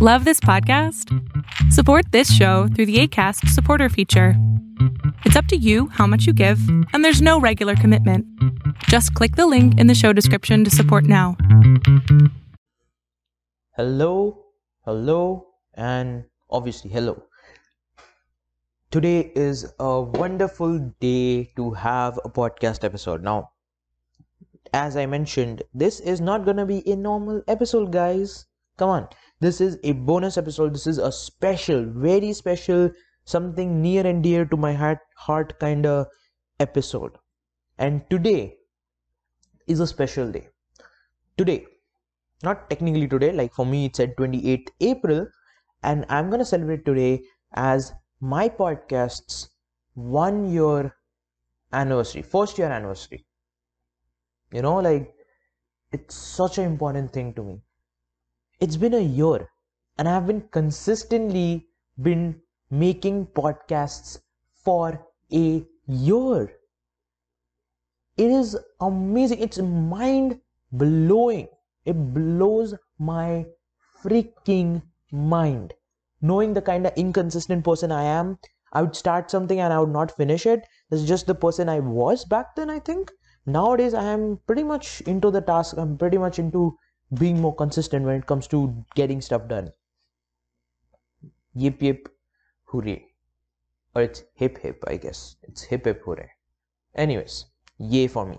[0.00, 1.12] Love this podcast?
[1.72, 4.34] Support this show through the ACAST supporter feature.
[5.24, 6.60] It's up to you how much you give,
[6.92, 8.24] and there's no regular commitment.
[8.84, 11.36] Just click the link in the show description to support now.
[13.72, 14.44] Hello,
[14.84, 17.20] hello, and obviously, hello.
[18.92, 23.24] Today is a wonderful day to have a podcast episode.
[23.24, 23.50] Now,
[24.72, 28.47] as I mentioned, this is not gonna be a normal episode, guys.
[28.78, 29.08] Come on,
[29.40, 30.72] this is a bonus episode.
[30.72, 32.90] This is a special, very special,
[33.24, 36.06] something near and dear to my heart, heart kind of
[36.60, 37.18] episode.
[37.78, 38.56] And today
[39.66, 40.48] is a special day.
[41.36, 41.66] Today,
[42.44, 45.26] not technically today, like for me, it's at 28th April,
[45.82, 47.24] and I'm gonna celebrate today
[47.54, 49.50] as my podcast's
[49.94, 50.94] one year
[51.72, 53.26] anniversary, first year anniversary.
[54.52, 55.12] You know, like
[55.90, 57.60] it's such an important thing to me
[58.60, 59.48] it's been a year
[59.98, 61.68] and I've been consistently
[62.00, 62.40] been
[62.70, 64.20] making podcasts
[64.64, 66.52] for a year.
[68.16, 69.38] It is amazing.
[69.40, 70.40] It's mind
[70.72, 71.48] blowing.
[71.84, 73.46] It blows my
[74.02, 75.72] freaking mind.
[76.20, 78.38] Knowing the kind of inconsistent person I am,
[78.72, 80.66] I would start something and I would not finish it.
[80.90, 83.10] That's just the person I was back then, I think.
[83.46, 85.76] Nowadays, I am pretty much into the task.
[85.78, 86.76] I'm pretty much into
[87.14, 89.72] being more consistent when it comes to getting stuff done.
[91.54, 92.08] Yip yip
[92.64, 93.04] hooray.
[93.94, 95.36] Or it's hip hip, I guess.
[95.42, 96.30] It's hip hip hooray.
[96.94, 97.46] Anyways,
[97.78, 98.38] yay for me.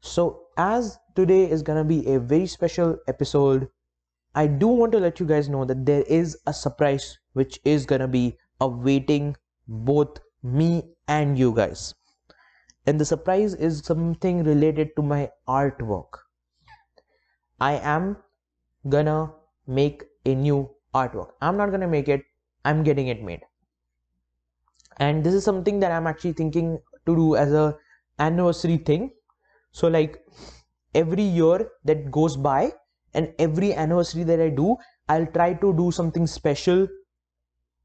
[0.00, 3.68] So, as today is gonna be a very special episode,
[4.34, 7.86] I do want to let you guys know that there is a surprise which is
[7.86, 9.36] gonna be awaiting
[9.66, 11.94] both me and you guys.
[12.86, 16.23] And the surprise is something related to my artwork
[17.60, 18.16] I am
[18.88, 19.32] gonna
[19.66, 21.32] make a new artwork.
[21.40, 22.24] I'm not gonna make it,
[22.64, 23.42] I'm getting it made.
[24.98, 27.78] And this is something that I'm actually thinking to do as a
[28.18, 29.12] anniversary thing.
[29.72, 30.24] So like
[30.94, 32.72] every year that goes by
[33.14, 34.76] and every anniversary that I do,
[35.08, 36.88] I'll try to do something special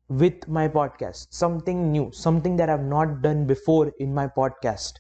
[0.10, 4.94] with my podcast, something new, something that I've not done before in my podcast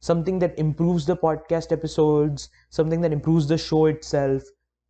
[0.00, 4.42] something that improves the podcast episodes, something that improves the show itself,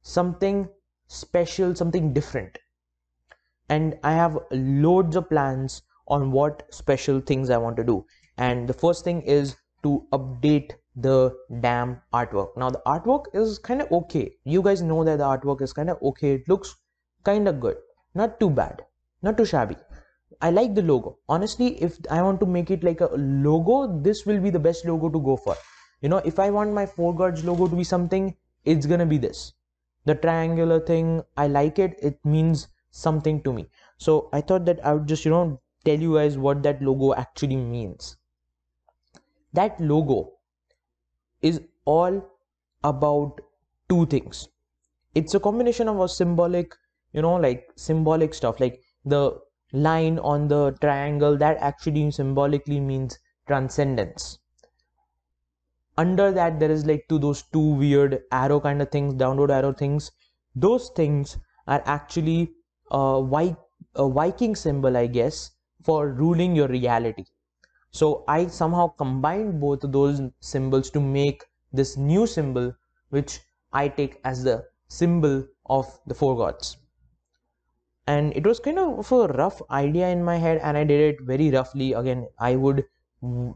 [0.02, 0.68] something
[1.08, 2.58] special, something different.
[3.68, 8.06] And I have loads of plans on what special things I want to do.
[8.38, 12.56] And the first thing is to update the damn artwork.
[12.56, 14.36] Now, the artwork is kind of okay.
[14.44, 16.34] You guys know that the artwork is kind of okay.
[16.34, 16.74] It looks
[17.24, 17.76] kind of good,
[18.14, 18.84] not too bad,
[19.22, 19.76] not too shabby.
[20.41, 21.19] I like the logo.
[21.28, 24.84] Honestly, if I want to make it like a logo, this will be the best
[24.84, 25.56] logo to go for.
[26.00, 29.19] You know, if I want my Four Gods logo to be something, it's gonna be
[29.19, 29.54] this.
[30.04, 31.98] The triangular thing, I like it.
[32.00, 33.69] It means something to me.
[33.98, 37.14] So I thought that I would just, you know, tell you guys what that logo
[37.14, 38.16] actually means.
[39.53, 40.32] That logo
[41.42, 42.22] is all
[42.84, 43.41] about
[43.88, 44.48] two things.
[45.14, 46.74] It's a combination of a symbolic,
[47.12, 49.41] you know, like symbolic stuff, like the
[49.76, 54.38] line on the triangle that actually symbolically means transcendence.
[55.98, 59.75] Under that there is like two those two weird arrow kind of things downward arrow
[59.75, 60.10] things.
[60.54, 61.36] Those things
[61.66, 62.54] are actually
[62.91, 63.56] a, Vi-
[63.94, 65.50] a viking symbol i guess
[65.82, 67.26] for ruling your reality.
[67.91, 72.75] So i somehow combined both those symbols to make this new symbol
[73.10, 73.41] which
[73.72, 76.78] i take as the symbol of the four gods
[78.06, 81.20] and it was kind of a rough idea in my head and i did it
[81.22, 81.92] very roughly.
[81.92, 82.84] Again i would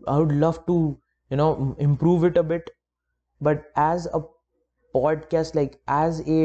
[0.08, 0.98] i would love to
[1.30, 2.70] you know improve it a bit.
[3.40, 4.22] But as a
[4.94, 6.40] podcast like as a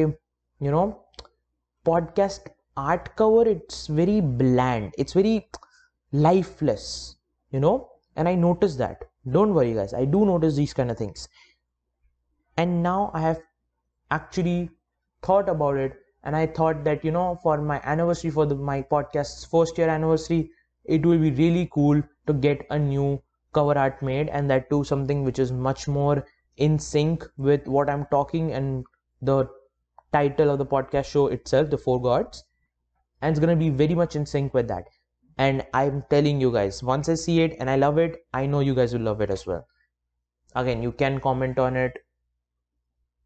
[0.67, 1.03] you know
[1.85, 4.93] podcast art cover it's very bland.
[4.97, 5.49] It's very
[6.11, 7.15] lifeless
[7.51, 7.89] you know?
[8.17, 9.03] And i noticed that.
[9.31, 9.93] Don't worry guys.
[9.93, 11.27] I do notice these kind of things.
[12.57, 13.41] And now i have
[14.11, 14.69] actually
[15.23, 18.81] thought about it and i thought that you know for my anniversary for the, my
[18.81, 20.49] podcast's first year anniversary
[20.83, 23.21] it will be really cool to get a new
[23.53, 26.25] cover art made and that too something which is much more
[26.57, 28.83] in sync with what i'm talking and
[29.21, 29.47] the
[30.15, 32.43] title of the podcast show itself the four gods.
[33.21, 34.85] And it's going to be very much in sync with that.
[35.37, 38.61] And i'm telling you guys once i see it and i love it i know
[38.67, 39.65] you guys will love it as well.
[40.55, 41.97] Again you can comment on it.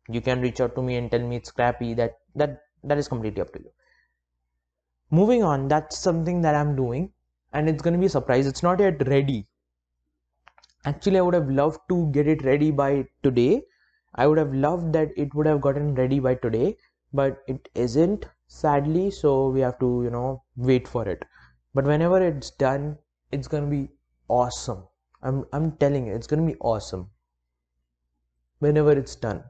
[0.07, 3.07] You can reach out to me and tell me it's crappy that that that is
[3.07, 3.71] completely up to you.
[5.11, 7.11] Moving on that's something that i'm doing
[7.53, 8.45] and it's going to be a surprise.
[8.45, 9.47] It's not yet ready.
[10.85, 13.63] Actually i would have loved to get it ready by today.
[14.15, 16.77] I would have loved that it would have gotten ready by today
[17.13, 21.25] but it isn't sadly so we have to you know wait for it.
[21.73, 22.97] But whenever it's done
[23.31, 23.89] it's gonna be
[24.27, 24.83] awesome.
[25.21, 27.09] I'm i'm telling you it's gonna be awesome.
[28.59, 29.43] Whenever it's done.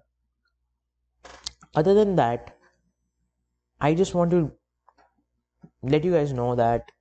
[1.75, 2.55] Other than that
[3.81, 4.51] i just want to
[5.81, 6.91] let you guys know that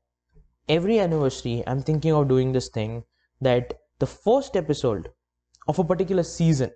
[0.69, 3.03] every anniversary i'm thinking of doing this thing
[3.41, 5.11] that the first episode
[5.67, 6.71] of a particular season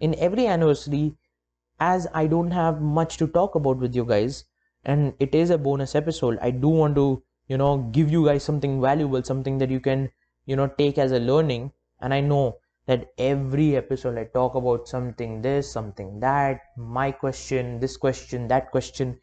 [0.00, 1.16] in every anniversary
[1.80, 4.44] as i don't have much to talk about with you guys
[4.84, 8.42] and it is a bonus episode i do want to you know give you guys
[8.42, 10.10] something valuable something that you can
[10.46, 11.70] you know take as a learning.
[12.00, 12.58] And i know
[12.88, 18.70] that every episode i talk about something this something that my question this question that
[18.72, 19.18] question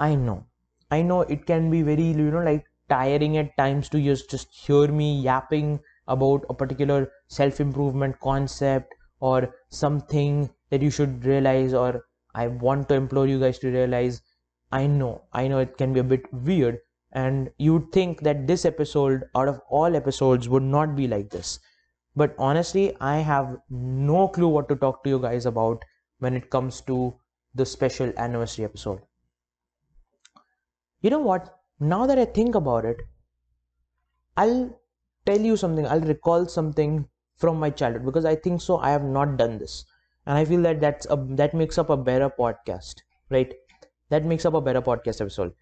[0.00, 0.44] i know.
[0.90, 4.48] I know it can be very you know like tiring at times to just just
[4.52, 11.74] hear me yapping about a particular self improvement concept or something that you should realize
[11.74, 14.22] or i want to implore you guys to realize.
[14.72, 16.78] I know i know it can be a bit weird
[17.12, 21.58] and you'd think that this episode out of all episodes would not be like this
[22.16, 25.84] but honestly i have no clue what to talk to you guys about
[26.20, 27.14] when it comes to
[27.54, 29.02] the special anniversary episode.
[31.02, 31.60] You know what?
[31.80, 32.96] Now that i think about it
[34.36, 34.78] i'll
[35.26, 35.86] tell you something.
[35.86, 38.78] I'll recall something from my childhood because i think so.
[38.78, 39.84] I have not done this.
[40.26, 43.54] And i feel that that's a that makes up a better podcast right?
[44.10, 45.54] That makes up a better podcast episode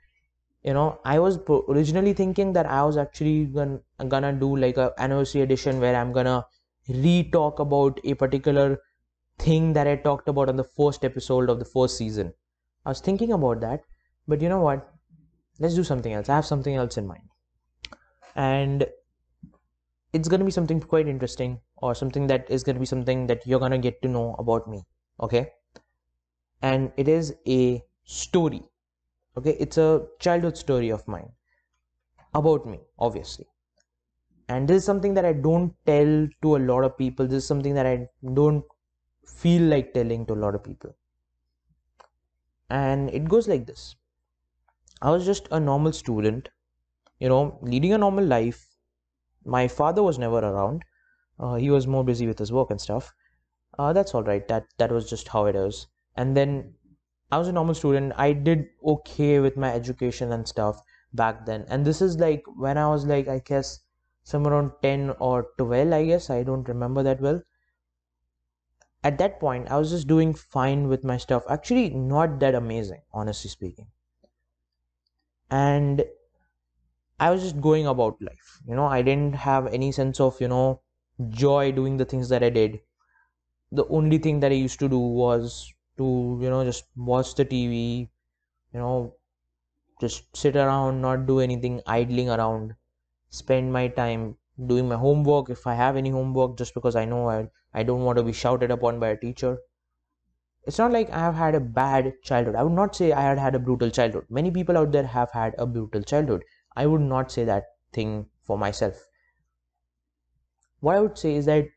[0.62, 4.92] you know i was originally thinking that i was actually gonna, gonna do like a
[4.98, 6.44] anniversary edition where i'm gonna
[6.88, 8.78] re-talk about a particular
[9.38, 12.32] thing that i talked about on the first episode of the first season.
[12.84, 13.82] I was thinking about that
[14.26, 14.88] but you know what?
[15.58, 16.28] Let's do something else.
[16.28, 17.24] I have something else in mind.
[18.36, 18.86] And
[20.12, 23.60] it's to be something quite interesting or something that is to be something that you're
[23.72, 24.84] to get to know about me
[25.20, 25.50] okay?
[26.62, 28.62] And it is a story
[29.36, 31.30] okay it's a childhood story of mine
[32.34, 33.46] about me obviously.
[34.48, 37.26] And this is something that i don't tell to a lot of people.
[37.26, 38.64] This is something that i don't
[39.24, 40.96] feel like telling to a lot of people.
[42.68, 43.96] And it goes like this.
[45.02, 46.48] I was just a normal student
[47.20, 48.66] you know leading a normal life.
[49.44, 50.84] My father was never around.
[51.38, 53.14] Uh, he was more busy with his work and stuff.
[53.78, 54.46] Uh, that's all right.
[54.48, 55.86] That that was just how it is.
[56.16, 56.74] And then
[57.32, 58.12] i was a normal student.
[58.16, 60.82] I did okay with my education and stuff
[61.12, 61.64] back then.
[61.68, 63.80] And this is like when i was like i guess
[64.24, 66.30] somewhere around 10 or 12 i guess.
[66.30, 67.42] I don't remember that well.
[69.04, 71.44] At that point i was just doing fine with my stuff.
[71.50, 73.88] Actually not that amazing honestly speaking.
[75.50, 76.04] And
[77.20, 78.60] I was just going about life.
[78.66, 80.80] You know, I didn't have any sense of, you know,
[81.28, 82.80] joy doing the things that I did.
[83.72, 87.44] The only thing that I used to do was to, you know, just watch the
[87.44, 88.11] TV,
[88.75, 89.14] you know,
[90.00, 92.75] just sit around, not do anything, idling around,
[93.31, 94.37] spend my time
[94.67, 98.05] doing my homework if I have any homework, just because I know I, I don't
[98.05, 99.58] want to be shouted upon by a teacher.
[100.64, 102.55] It's not like I have had a bad childhood.
[102.55, 104.25] I would not say I had had a brutal childhood.
[104.31, 106.44] Many people out there have had a brutal childhood
[106.75, 109.06] I would not say that thing for myself.
[110.81, 111.69] What I would say is that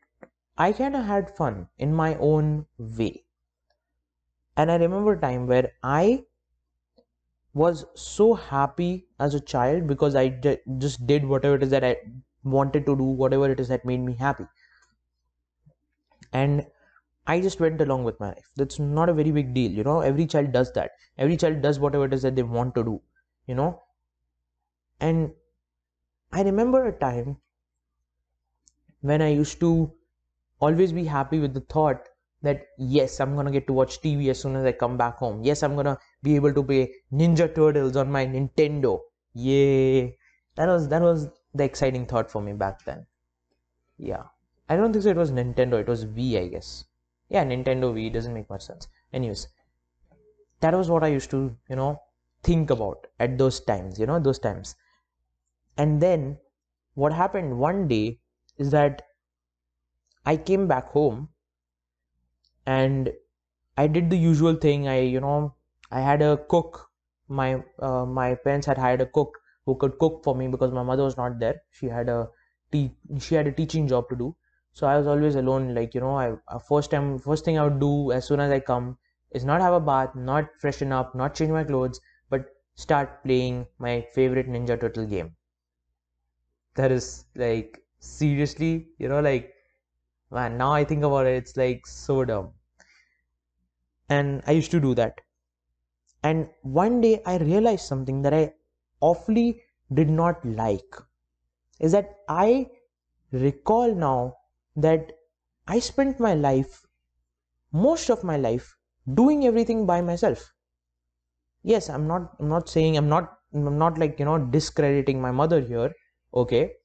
[0.58, 3.23] I kind of had fun in my own way.
[4.56, 6.24] And I remember a time where I
[7.52, 10.28] was so happy as a child because I
[10.78, 11.96] just did whatever it is that I
[12.44, 14.46] wanted to do, whatever it is that made me happy.
[16.34, 16.66] And
[17.26, 18.50] I just went along with my life.
[18.56, 20.00] That's not a very big deal, you know.
[20.00, 20.92] Every child does that.
[21.18, 23.02] Every child does whatever it is that they want to do,
[23.46, 23.82] you know.
[25.00, 25.34] And
[26.32, 27.38] I remember a time
[29.02, 29.92] when I used to
[30.60, 32.08] always be happy with the thought
[32.44, 35.42] that yes, I'm gonna get to watch TV as soon as I come back home.
[35.42, 39.00] Yes, I'm gonna be able to play Ninja Turtles on my Nintendo.
[39.32, 40.16] Yay!
[40.56, 43.06] That was that was the exciting thought for me back then.
[43.96, 44.24] Yeah.
[44.68, 46.84] I don't think so it was Nintendo, it was Wii, I guess.
[47.28, 48.88] Yeah, Nintendo Wii doesn't make much sense.
[49.12, 49.48] Anyways,
[50.60, 52.00] that was what I used to, you know,
[52.42, 54.74] think about at those times, you know, those times.
[55.76, 56.38] And then
[56.94, 58.20] what happened one day
[58.58, 59.02] is that
[60.24, 61.28] I came back home
[62.66, 63.12] and
[63.76, 64.88] I did the usual thing.
[64.88, 65.54] I, you know,
[65.90, 66.90] I had a cook.
[67.28, 70.82] My uh, my parents had hired a cook who could cook for me because my
[70.82, 71.62] mother was not there.
[71.70, 72.30] She had a
[72.72, 74.36] te- she had a teaching job to do.
[74.72, 75.74] So I was always alone.
[75.74, 78.50] Like you know, I uh, first time first thing I would do as soon as
[78.50, 78.98] I come
[79.30, 83.66] is not have a bath, not freshen up, not change my clothes, but start playing
[83.78, 85.36] my favorite Ninja Turtle game
[86.74, 89.53] that is like seriously you know like
[90.34, 92.52] man now i think about it it's like so dumb
[94.08, 95.20] and i used to do that
[96.24, 98.54] And one day I realized something that I
[99.00, 99.62] awfully
[99.92, 100.96] did not like
[101.80, 102.70] is that I
[103.32, 104.38] recall now
[104.76, 105.12] that
[105.68, 106.86] I spent my life,
[107.72, 108.76] most of my life,
[109.14, 110.54] doing everything by myself.
[111.62, 115.30] Yes, I'm not I'm not saying I'm not I'm not like you know discrediting my
[115.30, 115.92] mother here.
[116.32, 116.76] Okay.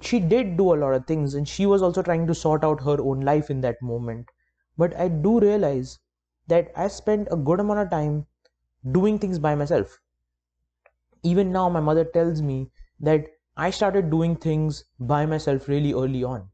[0.00, 2.82] She did do a lot of things and she was also trying to sort out
[2.82, 4.28] her own life in that moment.
[4.76, 6.00] But I do realize
[6.48, 8.26] that I spent a good amount of time
[8.90, 10.00] doing things by myself.
[11.24, 12.70] Even now, my mother tells me
[13.00, 16.50] that I started doing things by myself really early on.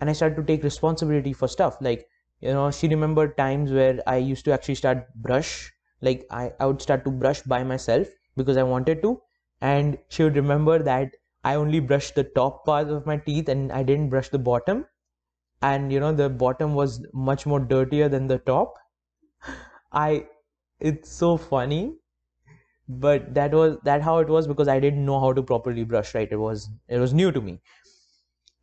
[0.00, 1.76] And I started to take responsibility for stuff.
[1.80, 2.08] Like,
[2.40, 5.72] you know, she remembered times where I used to actually start brush.
[6.00, 9.22] Like, I, I would start to brush by myself because I wanted to.
[9.60, 11.14] And she would remember that
[11.44, 14.86] I only brushed the top part of my teeth and I didn't brush the bottom.
[15.62, 18.74] And, you know, the bottom was much more dirtier than the top.
[19.92, 20.28] I,
[20.80, 21.96] it's so funny
[22.88, 26.14] but that was that how it was because i didn't know how to properly brush
[26.14, 27.60] right it was it was new to me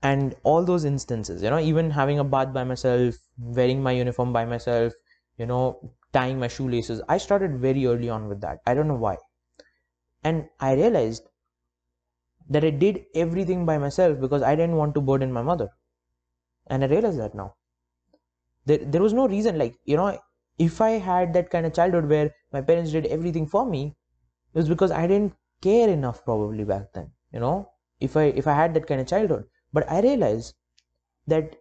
[0.02, 4.32] and all those instances you know even having a bath by myself wearing my uniform
[4.34, 4.94] by myself
[5.38, 9.02] you know tying my shoelaces i started very early on with that i don't know
[9.08, 9.18] why
[10.24, 11.30] and i realized
[12.50, 15.70] that i did everything by myself because i didn't want to burden my mother.
[16.68, 17.56] And i realized that now.
[18.66, 20.20] There, there was no reason like you know
[20.58, 23.96] if i had that kind of childhood where my parents did everything for me
[24.54, 28.48] it was because i didn't care enough probably back then you know if i if
[28.48, 29.46] i had that kind of childhood.
[29.74, 30.56] But i realized
[31.28, 31.56] that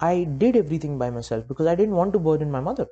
[0.00, 2.86] i did everything by myself because i didn't want to burden my mother.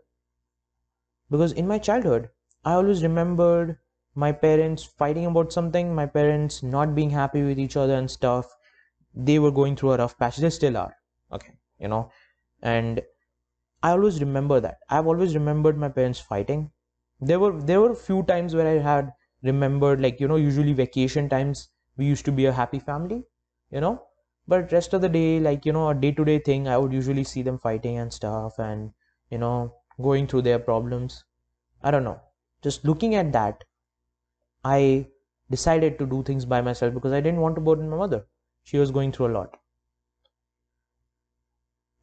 [1.30, 2.30] Because in my childhood
[2.64, 3.76] i always remembered
[4.14, 8.56] my parents fighting about something my parents not being happy with each other and stuff
[9.14, 10.36] they were going through a rough patch.
[10.38, 10.96] They still are.
[11.32, 12.10] Okay you know?
[12.62, 13.02] And
[13.82, 14.78] i always remember that.
[14.90, 16.72] I've always remembered my parents fighting.
[17.20, 21.28] There were there were few times where I had remembered like you know usually vacation
[21.28, 23.24] times we used to be a happy family
[23.70, 24.06] you know?
[24.48, 27.42] But rest of the day like you know a day-to-day thing I would usually see
[27.42, 28.92] them fighting and stuff and
[29.30, 31.24] you know going through their problems.
[31.82, 32.20] I don't know.
[32.62, 33.64] Just looking at that
[34.64, 35.08] I
[35.50, 38.26] decided to do things by myself because I didn't want to burden my mother
[38.64, 39.56] she was going through a lot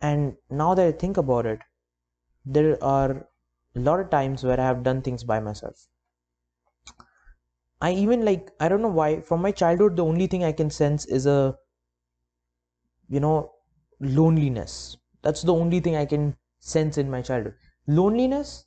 [0.02, 1.62] and now that I think about it
[2.46, 3.28] there are
[3.76, 5.88] a lot of times where I have done things by myself.
[7.82, 10.70] I even like, I don't know why, from my childhood, the only thing I can
[10.70, 11.58] sense is a,
[13.08, 13.52] you know,
[14.00, 14.98] loneliness.
[15.22, 17.56] That's the only thing I can sense in my childhood.
[17.88, 18.66] Loneliness,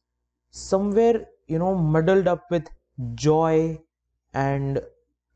[0.51, 2.69] somewhere, you know, muddled up with
[3.15, 3.81] joy
[4.35, 4.81] and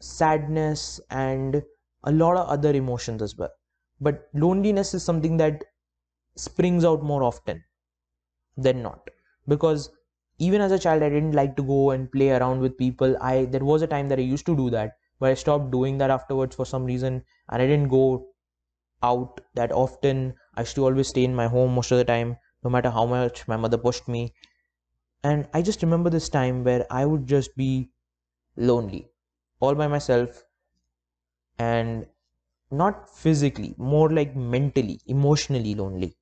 [0.01, 1.63] sadness and
[2.05, 3.53] a lot of other emotions as well.
[4.01, 5.65] But loneliness is something that
[6.37, 7.65] springs out more often
[8.57, 9.09] than not.
[9.49, 9.91] Because
[10.39, 13.17] even as a child i didn't like to go and play around with people.
[13.21, 15.99] I there was a time that i used to do that but i stopped doing
[15.99, 18.29] that afterwards for some reason and i didn't go
[19.03, 20.35] out that often.
[20.57, 23.07] I used to always stay in my home most of the time no matter how
[23.07, 24.35] much my mother pushed me
[25.23, 27.91] and i just remember this time where i would just be
[28.57, 29.09] lonely
[29.61, 30.45] all by myself
[31.59, 32.07] and
[32.71, 36.17] not physically more like mentally emotionally lonely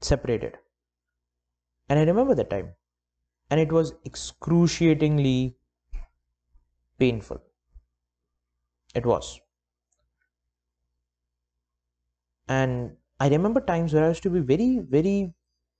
[0.00, 0.58] separated
[1.90, 2.74] and I remember that time.
[3.50, 5.56] And it was excruciatingly
[6.98, 7.40] painful.
[8.94, 9.40] It was.
[12.48, 15.32] And I remember times where I used to be very, very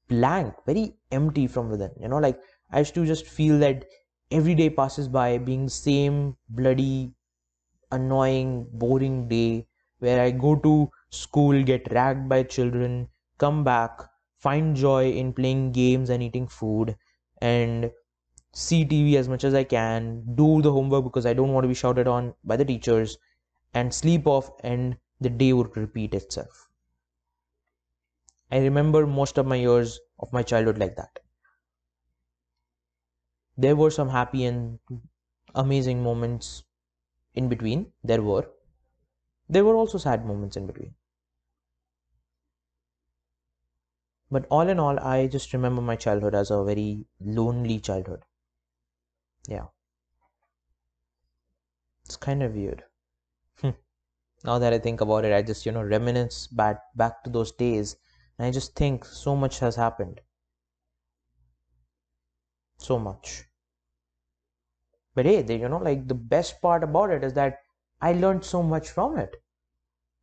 [0.08, 1.90] blank, very empty from within.
[2.00, 3.86] You know, like I used to just feel that
[4.30, 7.14] every day passes by being the same bloody,
[7.92, 9.66] annoying, boring day
[9.98, 14.00] where I go to school, get ragged by children, come back,
[14.38, 16.96] find joy in playing games and eating food
[17.42, 17.90] and
[18.52, 21.68] see TV as much as I can, do the homework because I don't want to
[21.68, 23.18] be shouted on by the teachers,
[23.74, 26.67] and sleep off, and the day would repeat itself.
[28.50, 31.18] I remember most of my years of my childhood like that.
[33.58, 34.78] There were some happy and
[35.54, 36.62] amazing moments
[37.34, 37.92] in between.
[38.04, 38.50] There were.
[39.48, 40.94] There were also sad moments in between.
[44.30, 48.24] But all in all, I just remember my childhood as a very lonely childhood.
[49.48, 49.66] Yeah.
[52.04, 52.82] It's kind of weird.
[54.44, 57.52] Now that I think about it, I just, you know, reminisce back, back to those
[57.52, 57.96] days
[58.38, 60.22] and I just think so much has happened.
[62.78, 63.44] So much.
[65.14, 67.58] But hey, they, you know, like the best part about it is that
[68.00, 69.36] I learned so much from it.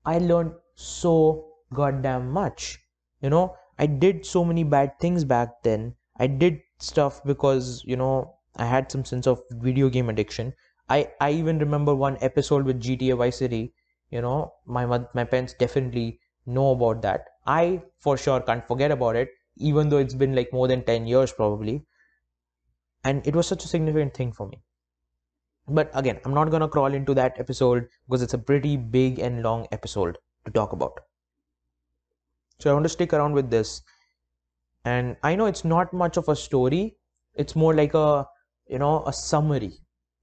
[0.06, 2.80] I learned so goddamn much.
[3.22, 5.96] You know, I did so many bad things back then.
[6.18, 10.54] I did stuff because you know I had some sense of video game addiction.
[10.90, 13.76] I I even remember one episode with GTA Vice City.
[14.12, 17.26] You know, my my parents definitely know about that.
[17.46, 21.08] I for sure can't forget about it, even though it's been like more than ten
[21.08, 21.86] years probably.
[23.04, 24.62] And it was such a significant thing for me.
[25.68, 29.44] But again, I'm not gonna crawl into that episode because it's a pretty big and
[29.44, 31.00] long episode to talk about.
[32.60, 33.82] So I want to stick around with this.
[34.86, 36.98] And I know it's not much of a story.
[37.34, 38.28] It's more like a,
[38.68, 39.74] you know, a summary.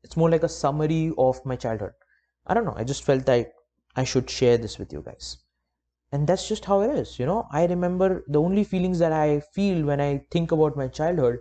[0.03, 1.93] It's more like a summary of my childhood.
[2.47, 2.75] I don't know.
[2.77, 3.53] I just felt like
[3.97, 5.39] I should share this with you guys.
[6.13, 7.19] And that's just how it is.
[7.19, 10.87] You know, I remember the only feelings that I feel when I think about my
[10.87, 11.41] childhood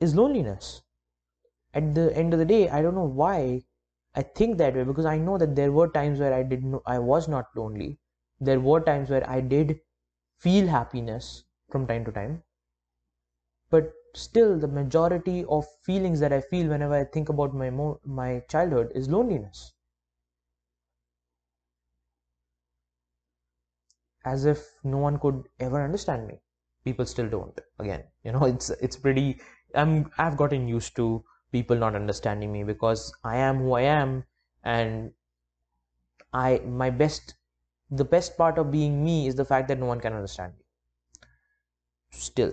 [0.00, 0.82] is loneliness.
[1.74, 3.64] At the end of the day, I don't know why
[4.14, 6.98] I think that way because I know that there were times where I didn't, I
[6.98, 8.00] was not lonely.
[8.40, 9.80] There were times where I did
[10.38, 12.44] feel happiness from time to time.
[13.70, 18.00] But still, the majority of feelings that I feel whenever I think about my mo-
[18.04, 19.72] my childhood is loneliness.
[24.26, 26.42] As if no one could ever understand me.
[26.84, 27.58] People still don't.
[27.78, 29.40] Again, you know, it's it's pretty.
[29.74, 34.24] I'm I've gotten used to people not understanding me because I am who I am,
[34.64, 35.12] and
[36.34, 37.34] I my best
[37.90, 40.64] the best part of being me is the fact that no one can understand me
[42.10, 42.52] still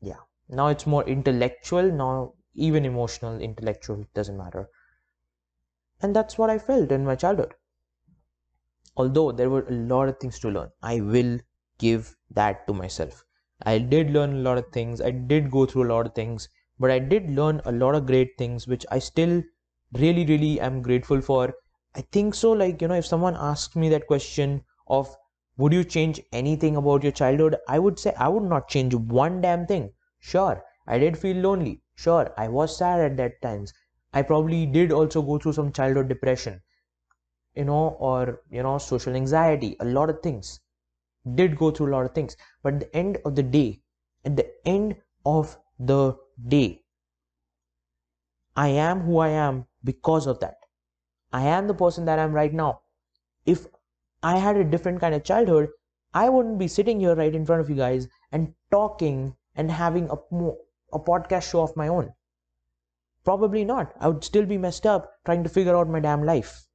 [0.00, 4.68] yeah now it's more intellectual now even emotional intellectual doesn't matter
[6.00, 7.54] and that's what i felt in my childhood
[8.96, 11.38] although there were a lot of things to learn i will
[11.78, 13.24] give that to myself
[13.64, 16.48] i did learn a lot of things i did go through a lot of things
[16.78, 19.42] but i did learn a lot of great things which i still
[20.02, 21.54] really really am grateful for
[21.94, 22.52] I think so.
[22.52, 25.14] Like, you know, if someone asks me that question of
[25.56, 29.40] would you change anything about your childhood, I would say I would not change one
[29.42, 29.92] damn thing.
[30.18, 31.82] Sure, I did feel lonely.
[31.94, 33.72] Sure, I was sad at that times.
[34.12, 36.62] I probably did also go through some childhood depression,
[37.54, 40.60] you know, or, you know, social anxiety, a lot of things.
[41.34, 42.36] Did go through a lot of things.
[42.62, 43.82] But at the end of the day,
[44.24, 46.16] at the end of the
[46.48, 46.82] day,
[48.56, 50.56] I am who I am because of that
[51.32, 52.82] I am the person that I am right now.
[53.46, 53.66] If
[54.22, 55.70] I had a different kind of childhood,
[56.12, 60.10] I wouldn't be sitting here right in front of you guys and talking and having
[60.10, 60.16] a,
[60.92, 62.12] a podcast show of my own.
[63.24, 63.94] Probably not.
[63.98, 66.66] I would still be messed up trying to figure out my damn life.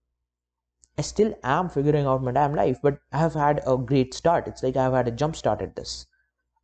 [0.98, 4.48] I still am figuring out my damn life, but I have had a great start.
[4.48, 6.08] It's like I've had a jump start at this.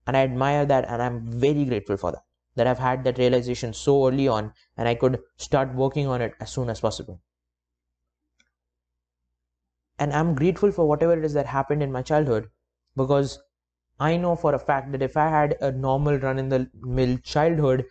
[0.07, 2.25] And I admire that and I'm very grateful for that.
[2.55, 6.35] That I've had that realization so early on and I could start working on it
[6.39, 7.21] as soon as possible
[9.97, 12.47] and i'm grateful for whatever it is that happened in my childhood
[12.95, 13.39] because
[13.99, 16.69] i know for a fact that if i had a normal run in the
[16.99, 17.83] mill childhood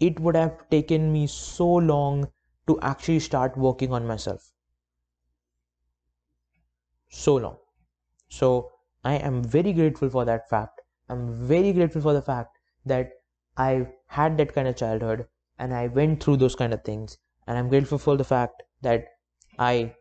[0.00, 2.26] it would have taken me so long
[2.68, 4.52] to actually start working on myself
[7.08, 7.56] so long.
[8.28, 8.72] So
[9.04, 10.80] i am very grateful for that fact.
[11.08, 13.10] I'm very grateful for the fact that
[13.56, 15.26] i had that kind of childhood
[15.58, 17.18] and i went through those kind of things.
[17.46, 19.06] And i'm grateful for the fact that
[19.58, 19.94] i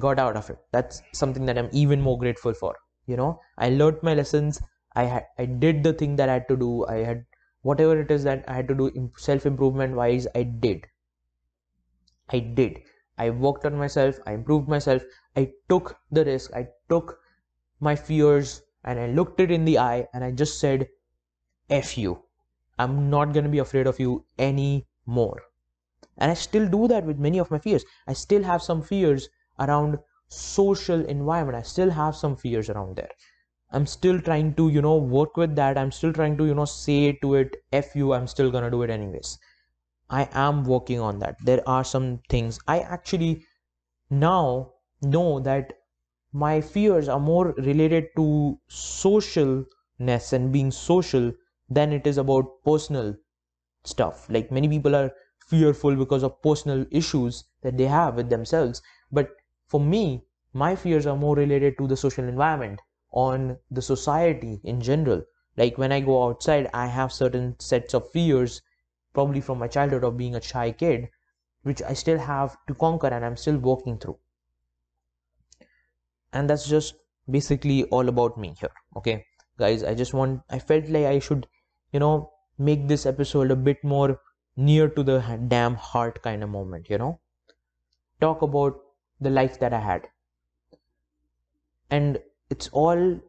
[0.00, 0.58] got out of it.
[0.72, 2.76] That's something that i'm even more grateful for.
[3.06, 4.60] You know i learned my lessons.
[4.94, 6.86] I had i did the thing that i had to do.
[6.86, 7.26] I had
[7.62, 10.86] whatever it is that i had to do in self improvement wise i did.
[12.28, 12.82] I did.
[13.16, 14.18] I worked on myself.
[14.26, 15.02] I improved myself
[15.36, 16.52] i took the risk.
[16.54, 17.18] I took
[17.80, 20.88] my fears and i looked it in the eye and i just said
[21.70, 22.22] f you.
[22.78, 25.42] I'm not going to be afraid of you anymore.
[26.18, 27.84] And i still do that with many of my fears.
[28.06, 31.56] I still have some fears around social environment.
[31.56, 33.10] I still have some fears around there.
[33.70, 35.78] I'm still trying to you know work with that.
[35.78, 38.82] I'm still trying to you know say to it f you i'm still gonna do
[38.82, 39.38] it anyways.
[40.10, 41.36] I am working on that.
[41.44, 42.60] There are some things.
[42.68, 43.46] I actually
[44.10, 44.73] now
[45.04, 45.72] know that
[46.32, 51.32] my fears are more related to socialness and being social
[51.68, 53.14] than it is about personal
[53.84, 55.12] stuff like many people are
[55.48, 59.30] fearful because of personal issues that they have with themselves but
[59.66, 62.80] for me, my fears are more related to the social environment,
[63.12, 65.22] on the society in general.
[65.56, 68.60] Like when I go outside, I have certain sets of fears,
[69.14, 71.08] probably from my childhood of being a shy kid,
[71.62, 74.18] which I still have to conquer and I'm still working through.
[76.34, 76.96] And that's just
[77.30, 78.72] basically all about me here.
[78.96, 79.26] Okay,
[79.58, 81.46] guys, I just want, I felt like I should,
[81.92, 84.20] you know, make this episode a bit more
[84.56, 87.20] near to the damn heart kind of moment, you know,
[88.20, 88.80] talk about
[89.20, 90.08] the life that I had.
[91.90, 92.18] And
[92.50, 93.20] it's all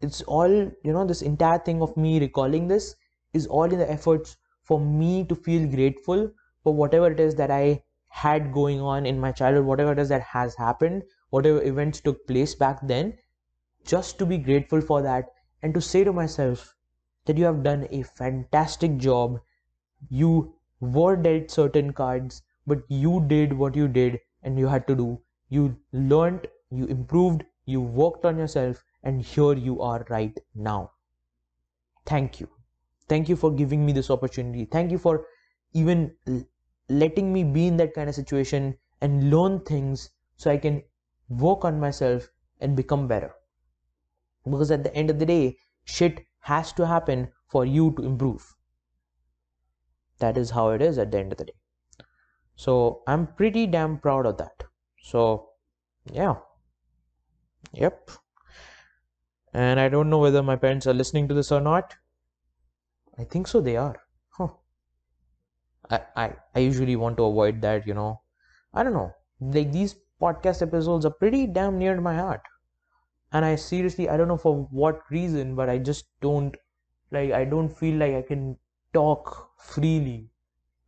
[0.00, 2.94] it's all you know this entire thing of me recalling this
[3.32, 6.30] is all in the efforts for me to feel grateful
[6.62, 10.08] for whatever it is that I had going on in my childhood, whatever it is
[10.10, 13.18] that has happened, whatever events took place back then,
[13.84, 16.74] just to be grateful for that and to say to myself
[17.24, 19.40] that you have done a fantastic job.
[20.08, 24.94] You were dealt certain cards, but you did what you did and you had to
[24.94, 25.20] do.
[25.48, 30.92] You learned, you improved, you worked on yourself, and here you are right now.
[32.04, 32.48] Thank you.
[33.08, 34.64] Thank you for giving me this opportunity.
[34.64, 35.26] Thank you for
[35.72, 36.14] even
[36.88, 40.82] letting me be in that kind of situation and learn things so I can
[41.28, 42.28] work on myself
[42.60, 43.32] and become better.
[44.44, 48.54] Because at the end of the day, shit has to happen for you to improve.
[50.18, 51.54] That is how it is at the end of the day.
[52.54, 54.64] So I'm pretty damn proud of that.
[55.02, 55.50] So,
[56.10, 56.36] yeah.
[57.72, 58.10] Yep.
[59.52, 61.94] And I don't know whether my parents are listening to this or not.
[63.18, 63.96] I think so, they are.
[64.30, 64.48] Huh.
[65.90, 68.20] I, I, I usually want to avoid that, you know.
[68.72, 69.12] I don't know.
[69.40, 72.42] Like these podcast episodes are pretty damn near to my heart.
[73.32, 76.56] And I seriously, I don't know for what reason, but I just don't,
[77.10, 78.56] like, I don't feel like I can
[78.92, 80.28] talk freely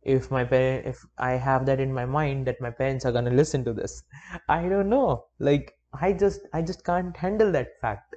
[0.03, 3.25] if my parent if i have that in my mind that my parents are going
[3.25, 4.03] to listen to this.
[4.49, 5.25] I don't know.
[5.39, 8.15] Like i just i just can't handle that fact.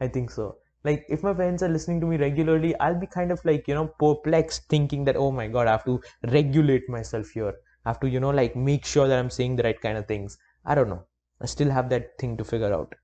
[0.00, 0.58] I think so.
[0.84, 3.74] Like if my parents are listening to me regularly i'll be kind of like you
[3.74, 6.00] know perplexed thinking that oh my god i have to
[6.38, 9.62] regulate myself here i have to you know like make sure that i'm saying the
[9.62, 10.38] right kind of things.
[10.64, 11.04] I don't know.
[11.40, 12.94] I still have that thing to figure out.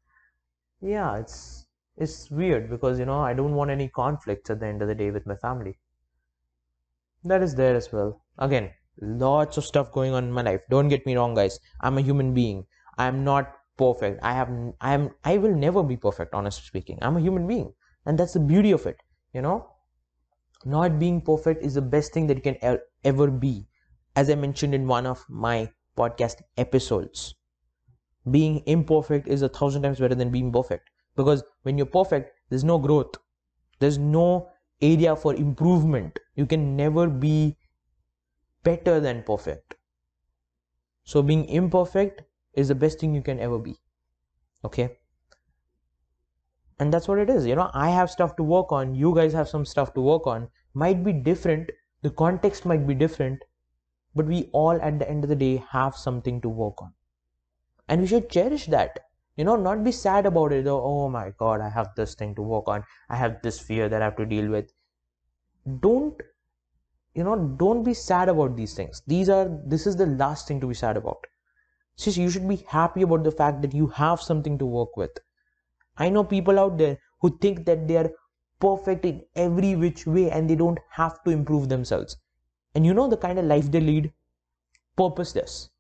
[0.81, 4.83] Yeah it's it's weird because you know i don't want any conflicts at the end
[4.83, 5.79] of the day with my family.
[7.25, 8.21] That is there as well.
[8.39, 10.63] Again lots of stuff going on in my life.
[10.71, 11.59] Don't get me wrong guys.
[11.81, 12.65] I'm a human being.
[12.99, 14.21] I'm not perfect.
[14.23, 16.99] I have i am i will never be perfect honestly speaking.
[17.03, 17.73] I'm a human being
[18.07, 18.97] and that's the beauty of it
[19.37, 19.69] you know?
[20.65, 23.67] Not being perfect is the best thing that you can ever be
[24.17, 27.37] as i mentioned in one of my podcast episodes
[28.31, 30.91] being imperfect is a thousand times better than being perfect.
[31.17, 33.15] Because when you're perfect there's no growth.
[33.79, 34.49] There's no
[34.81, 36.19] area for improvement.
[36.35, 37.57] You can never be
[38.63, 39.77] better than perfect.
[41.05, 42.23] So being imperfect
[42.55, 43.77] is the best thing you can ever be.
[44.65, 44.99] Okay?
[46.79, 47.47] And that's what it is.
[47.47, 48.95] You know i have stuff to work on.
[48.95, 50.49] You guys have some stuff to work on.
[50.75, 51.71] Might be different.
[52.03, 53.41] The context might be different
[54.17, 56.93] but we all at the end of the day have something to work on.
[57.89, 58.99] And we should cherish that.
[59.37, 62.35] You know not be sad about it though oh my god i have this thing
[62.37, 62.85] to work on.
[63.11, 64.73] I have this fear that i have to deal with.
[65.81, 66.23] Don't
[67.15, 69.03] you know don't be sad about these things.
[69.07, 71.27] These are this is the last thing to be sad about.
[71.99, 75.19] Just you should be happy about the fact that you have something to work with.
[75.99, 78.11] I know people out there who think that they are
[78.61, 82.17] perfect in every which way and they don't have to improve themselves
[82.77, 84.13] and you know the kind of life they lead?
[84.97, 85.71] Purposeless.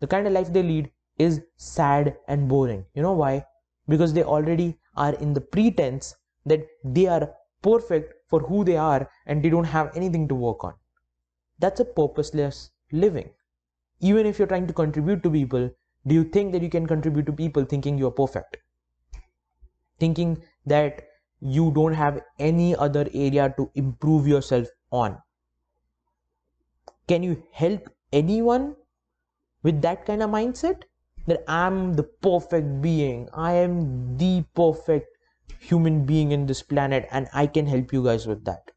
[0.00, 2.84] The kind of life they lead is sad and boring.
[2.94, 3.46] You know why?
[3.88, 6.14] Because they already are in the pretense
[6.46, 7.32] that they are
[7.62, 10.74] perfect for who they are and they don't have anything to work on.
[11.60, 13.30] That's a purposeless living.
[14.00, 15.70] Even if you're trying to contribute to people
[16.06, 18.56] do you think that you can contribute to people thinking you're perfect?
[19.98, 21.02] Thinking that
[21.40, 25.18] you don't have any other area to improve yourself on
[27.10, 28.76] can you help anyone
[29.64, 30.82] with that kind of mindset?
[31.26, 33.28] That i'm the perfect being.
[33.34, 35.08] I am the perfect
[35.70, 38.70] human being in this planet and i can help you guys with that.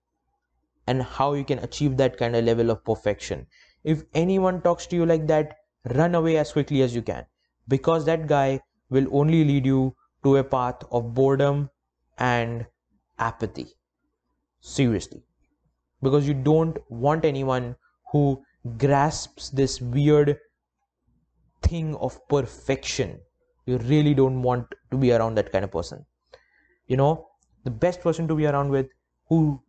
[0.88, 3.46] And how you can achieve that kind of level of perfection.
[3.84, 5.56] If anyone talks to you like that
[5.96, 7.26] run away as quickly as you can.
[7.68, 11.70] Because that guy will only lead you to a path of boredom
[12.18, 12.66] and
[13.20, 13.68] apathy.
[14.60, 15.24] Seriously.
[16.02, 17.76] Because you don't want anyone
[18.14, 18.24] who
[18.78, 20.38] grasps this weird
[21.62, 23.20] thing of perfection
[23.66, 26.06] you really don't want to be around that kind of person
[26.88, 27.28] you know
[27.66, 28.88] the best person to be around with
[29.30, 29.62] who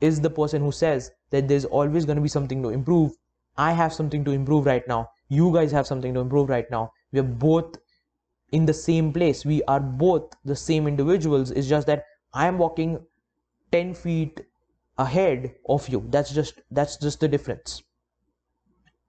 [0.00, 3.12] is the person who says that there's always going to be something to improve
[3.56, 5.10] I have something to improve right now.
[5.28, 6.92] You guys have something to improve right now.
[7.12, 7.76] We are both
[8.52, 9.44] in the same place.
[9.44, 11.50] We are both the same individuals.
[11.50, 13.06] It's just that I am walking
[13.70, 14.40] 10 feet
[14.98, 16.06] ahead of you.
[16.08, 17.82] That's just that's just the difference.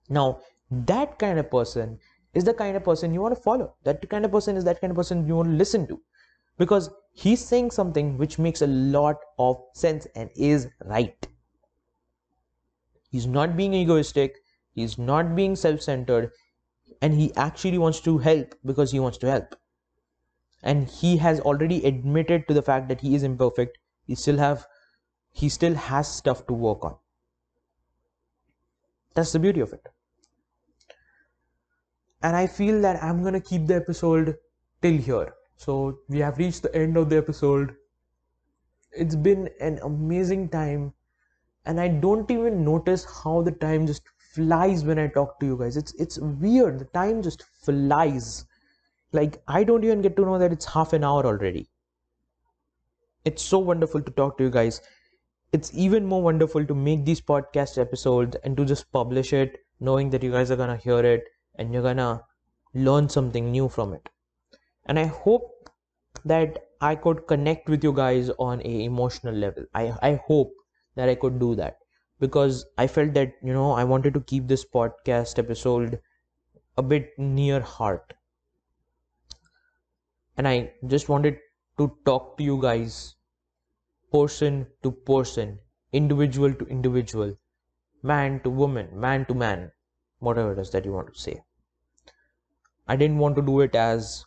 [0.10, 2.00] Now, that kind of person
[2.34, 3.76] is the kind of person you want to follow.
[3.84, 6.02] That kind of person is that kind of person you want to listen to.
[6.58, 11.28] Because he's saying something which makes a lot of sense and is right.
[13.10, 14.38] He's not being egoistic,
[14.74, 16.32] he's not being self centered,
[17.02, 19.56] and he actually wants to help because he wants to help.
[20.64, 23.78] And he has already admitted to the fact that he is imperfect.
[24.06, 24.66] He still have
[25.32, 26.98] he still has stuff to work on.
[29.16, 29.88] That's the beauty of it.
[32.24, 34.38] And I feel that I'm gonna keep the episode
[34.82, 35.36] till here.
[35.58, 37.76] So we have reached the end of the episode.
[38.92, 40.94] It's been an amazing time,
[41.66, 45.58] and I don't even notice how the time just flies when I talk to you
[45.58, 45.78] guys.
[45.78, 46.80] It's it's weird.
[46.80, 48.46] The time just flies.
[49.12, 51.70] Like I don't even get to know that it's half an hour already.
[53.26, 54.82] It's so wonderful to talk to you guys.
[55.54, 60.10] It's even more wonderful to make these podcast episodes and to just publish it, knowing
[60.10, 62.26] that you guys are gonna hear it and you're gonna
[62.74, 64.10] learn something new from it.
[64.86, 65.70] And I hope
[66.26, 69.66] that I could connect with you guys on a emotional level.
[69.74, 70.54] I, I hope
[70.96, 71.78] that I could do that
[72.20, 76.02] because I felt that you know I wanted to keep this podcast episode
[76.78, 78.14] a bit near heart.
[80.38, 81.40] And I just wanted
[81.80, 83.16] to talk to you guys
[84.14, 85.60] person to person,
[85.92, 87.36] individual to individual,
[88.04, 89.72] man to woman, man to man,
[90.20, 91.42] whatever it is that you want to say.
[92.88, 94.26] I didn't want to do it as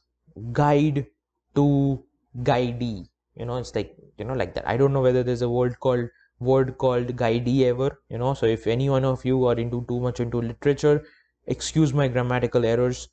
[0.53, 1.07] guide
[1.55, 2.05] to
[2.43, 3.09] guidee.
[3.35, 4.69] You know, it's like you know, like that.
[4.69, 8.03] I don't know whether there's a word called word called guidee ever.
[8.11, 11.05] You know, so if any one of you are into too much into literature,
[11.47, 13.09] excuse my grammatical errors.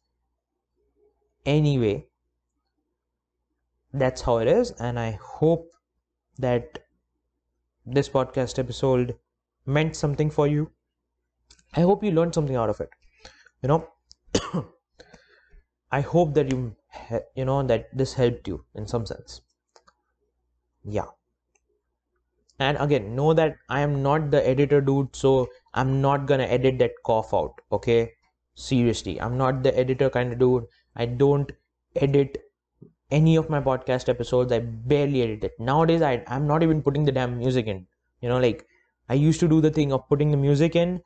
[1.45, 2.09] Anyway,
[3.93, 5.72] that's how it is, and I hope
[6.37, 6.79] that
[7.85, 9.17] this podcast episode
[9.65, 10.71] meant something for you.
[11.75, 12.89] I hope you learned something out of it.
[13.61, 13.87] You know,
[15.91, 16.75] I hope that you
[17.35, 19.41] you know that this helped you in some sense.
[20.83, 21.05] Yeah.
[22.59, 26.77] And again, know that I am not the editor dude, so I'm not gonna edit
[26.79, 27.61] that cough out.
[27.71, 28.13] Okay,
[28.55, 30.65] seriously, I'm not the editor kind of dude.
[30.95, 31.51] I don't
[31.95, 32.42] edit
[33.17, 35.59] any of my podcast episodes i barely edit it.
[35.59, 37.85] Nowadays I, i'm not even putting the damn music in.
[38.21, 38.65] You know like
[39.09, 41.01] i used to do the thing of putting the music in.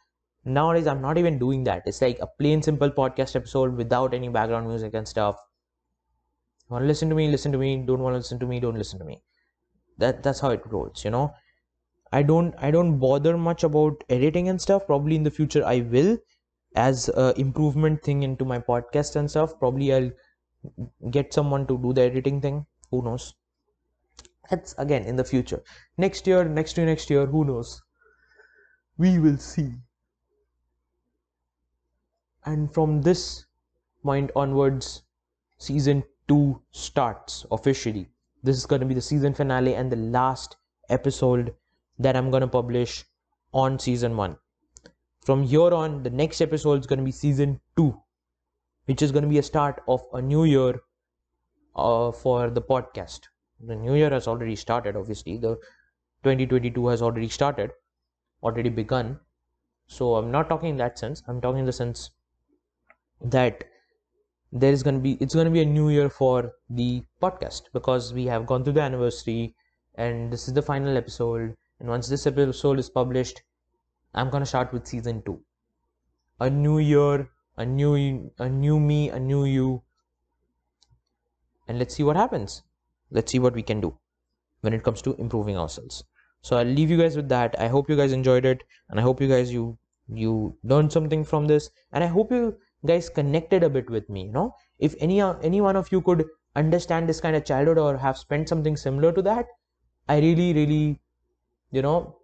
[0.46, 1.84] Nowadays i'm not even doing that.
[1.86, 5.38] It's like a plain simple podcast episode without any background music and stuff.
[6.70, 7.72] Want to listen to me listen to me.
[7.90, 9.22] Don't want to listen to me don't listen to me.
[9.98, 11.34] That that's how it rolls you know?
[12.14, 14.86] I don't i don't bother much about editing and stuff.
[14.86, 16.18] Probably in the future i will.
[16.76, 20.12] As a improvement thing into my podcast and stuff probably i'll
[21.12, 23.36] get someone to do the editing thing who knows?
[24.50, 25.64] That's again in the future.
[25.98, 27.82] Next year next year next year who knows?
[28.98, 29.74] We will see.
[32.46, 33.46] And from this
[34.04, 35.04] point onwards
[35.58, 38.10] season 2 starts officially.
[38.44, 40.56] This is going to be the season finale and the last
[40.90, 41.54] episode
[42.00, 43.04] that i'm going to publish
[43.54, 44.38] on season 1
[45.26, 48.02] from here on the next episode is going to be season 2
[48.88, 50.82] which is going to be a start of a new year
[51.76, 53.22] uh, for the podcast.
[53.62, 55.38] The new year has already started, obviously.
[55.38, 55.56] The
[56.24, 57.72] 2022 has already started,
[58.44, 59.20] already begun.
[59.88, 61.24] So I'm not talking in that sense.
[61.28, 62.12] I'm talking in the sense
[63.22, 63.64] that
[64.52, 67.64] there is going to be it's going to be a new year for the podcast
[67.74, 69.56] because we have gone through the anniversary
[69.96, 73.42] and this is the final episode and once this episode is published
[74.14, 75.38] i'm going to start with season 2
[76.40, 79.84] a new year a new a new me a new you.
[81.68, 82.64] And let's see what happens.
[83.12, 83.98] Let's see what we can do
[84.62, 86.04] when it comes to improving ourselves.
[86.42, 87.60] So i'll leave you guys with that.
[87.60, 91.24] I hope you guys enjoyed it and i hope you guys you you learned something
[91.24, 91.70] from this.
[91.92, 94.54] And i hope you guys connected a bit with me you know?
[94.80, 98.50] If any any one of you could understand this kind of childhood or have spent
[98.50, 99.46] something similar to that
[100.10, 101.00] i really really
[101.72, 102.18] you know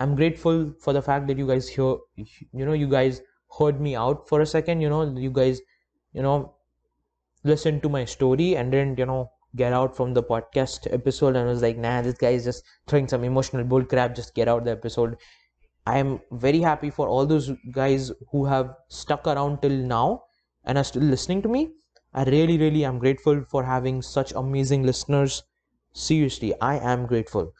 [0.00, 3.20] i'm grateful for the fact that you guys hear you know you guys
[3.58, 5.60] heard me out for a second you know you guys
[6.12, 6.54] you know
[7.44, 11.36] listen to my story and didn't you know get out from the podcast episode.
[11.36, 14.14] And was like nah this guy is just throwing some emotional bull crap.
[14.14, 15.16] Just get out the episode.
[15.86, 20.24] I am very happy for all those guys who have stuck around till now
[20.64, 21.72] and are still listening to me.
[22.14, 25.42] I really really am grateful for having such amazing listeners.
[25.92, 27.52] Seriously i am grateful.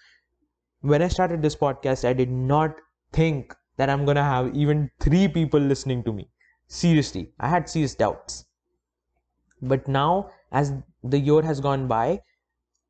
[0.80, 2.76] When i started this podcast i did not
[3.12, 6.30] think that I'm gonna have even three people listening to me.
[6.68, 8.46] Seriously, I had serious doubts.
[9.62, 12.22] But now, as the year has gone by,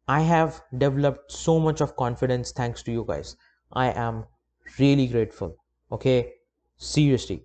[0.09, 3.37] I have developed so much of confidence thanks to you guys.
[3.73, 4.27] I am
[4.79, 5.57] really grateful.
[5.91, 6.33] Okay,
[6.77, 7.45] seriously,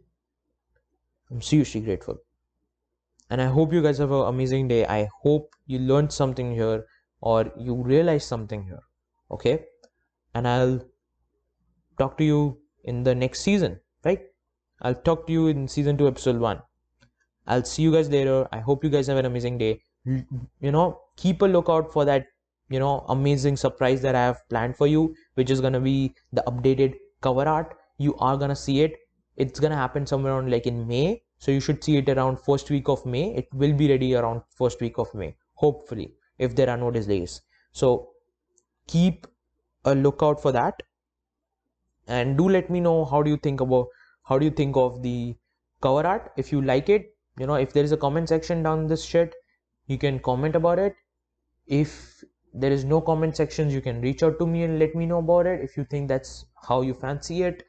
[1.31, 2.17] I'm seriously grateful.
[3.29, 4.85] And I hope you guys have an amazing day.
[4.85, 6.85] I hope you learned something here
[7.21, 8.81] or you realized something here.
[9.31, 9.65] Okay,
[10.33, 10.81] and I'll
[11.97, 14.21] talk to you in the next season, right?
[14.81, 16.61] I'll talk to you in season 2, episode 1.
[17.47, 18.47] I'll see you guys later.
[18.51, 19.81] I hope you guys have an amazing day.
[20.05, 22.27] You know, keep a lookout for that
[22.69, 26.43] you know amazing surprise that i have planned for you which is to be the
[26.47, 28.97] updated cover art you are to see it
[29.37, 32.69] it's to happen somewhere around like in may so you should see it around first
[32.69, 36.69] week of may it will be ready around first week of may hopefully if there
[36.69, 38.09] are no delays so
[38.87, 39.27] keep
[39.85, 40.83] a lookout for that
[42.09, 43.87] and do let me know how do you think about
[44.23, 45.35] how do you think of the
[45.81, 46.31] cover art?
[46.37, 49.35] If you like it you know if there is a comment section down this shit
[49.87, 50.95] you can comment about it.
[51.65, 55.05] If there is no comment sections you can reach out to me and let me
[55.05, 57.63] know about it if you think that's how you fancy it.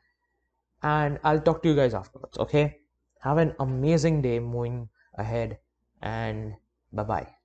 [0.83, 2.79] And i'll talk to you guys afterwards okay?
[3.21, 5.59] Have an amazing day moving ahead
[6.01, 6.55] and
[6.93, 7.40] bye bye